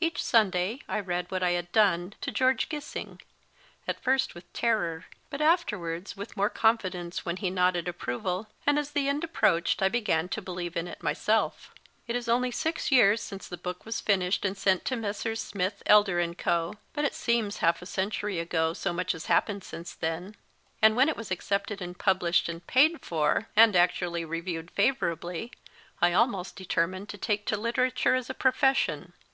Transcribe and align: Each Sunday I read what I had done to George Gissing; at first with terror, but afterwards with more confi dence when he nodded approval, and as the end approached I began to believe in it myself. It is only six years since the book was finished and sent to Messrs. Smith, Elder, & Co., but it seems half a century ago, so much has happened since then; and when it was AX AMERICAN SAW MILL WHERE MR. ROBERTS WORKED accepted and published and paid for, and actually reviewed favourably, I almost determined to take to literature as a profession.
Each 0.00 0.24
Sunday 0.24 0.80
I 0.88 0.98
read 1.00 1.30
what 1.30 1.42
I 1.42 1.50
had 1.50 1.70
done 1.70 2.14
to 2.22 2.30
George 2.30 2.70
Gissing; 2.70 3.20
at 3.86 4.00
first 4.02 4.34
with 4.34 4.50
terror, 4.54 5.04
but 5.28 5.42
afterwards 5.42 6.16
with 6.16 6.34
more 6.34 6.48
confi 6.48 6.90
dence 6.92 7.26
when 7.26 7.36
he 7.36 7.50
nodded 7.50 7.86
approval, 7.86 8.48
and 8.66 8.78
as 8.78 8.92
the 8.92 9.06
end 9.06 9.22
approached 9.22 9.82
I 9.82 9.90
began 9.90 10.30
to 10.30 10.40
believe 10.40 10.78
in 10.78 10.88
it 10.88 11.02
myself. 11.02 11.74
It 12.06 12.16
is 12.16 12.26
only 12.26 12.50
six 12.50 12.90
years 12.90 13.20
since 13.20 13.48
the 13.48 13.58
book 13.58 13.84
was 13.84 14.00
finished 14.00 14.46
and 14.46 14.56
sent 14.56 14.86
to 14.86 14.96
Messrs. 14.96 15.40
Smith, 15.42 15.82
Elder, 15.84 16.24
& 16.34 16.38
Co., 16.38 16.76
but 16.94 17.04
it 17.04 17.12
seems 17.14 17.58
half 17.58 17.82
a 17.82 17.84
century 17.84 18.38
ago, 18.40 18.72
so 18.72 18.94
much 18.94 19.12
has 19.12 19.26
happened 19.26 19.62
since 19.62 19.92
then; 19.92 20.36
and 20.80 20.96
when 20.96 21.10
it 21.10 21.18
was 21.18 21.30
AX 21.30 21.50
AMERICAN 21.50 21.66
SAW 21.66 21.68
MILL 21.68 21.74
WHERE 21.74 21.76
MR. 21.76 21.76
ROBERTS 21.76 21.80
WORKED 21.80 21.82
accepted 21.82 21.82
and 21.82 21.98
published 21.98 22.48
and 22.48 22.66
paid 23.00 23.04
for, 23.04 23.48
and 23.54 23.76
actually 23.76 24.24
reviewed 24.24 24.70
favourably, 24.70 25.52
I 26.00 26.14
almost 26.14 26.56
determined 26.56 27.10
to 27.10 27.18
take 27.18 27.44
to 27.44 27.58
literature 27.58 28.14
as 28.14 28.30
a 28.30 28.32
profession. 28.32 29.12